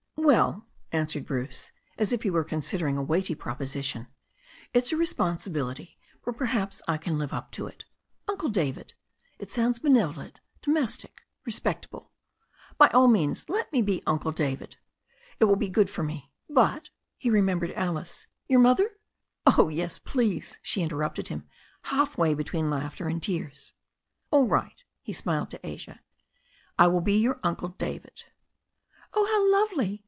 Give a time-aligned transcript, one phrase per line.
[0.23, 4.05] "Well," answered Bruce,' as if he were considering a weighty proposition,
[4.71, 7.85] "it's a responsibility, but perhaps I can live up to it.
[8.29, 8.93] Uncle David—
[9.39, 12.11] it sounds benevolent, domestic, respectable.
[12.77, 14.77] By aM means let me be Uncle David.
[15.39, 16.31] It will be good for me.
[16.47, 16.91] But"—
[17.21, 18.99] ^he remembered Alice— ^"your mother?"
[19.47, 19.71] "Oh,
[20.05, 21.47] please, yes," she interrupted him,
[21.85, 23.73] half way between laughter and tears.
[24.29, 25.99] "All right," he smiled at Asia,
[26.77, 28.25] "I will be your Uncle David."
[29.15, 29.97] "Oh, how lovely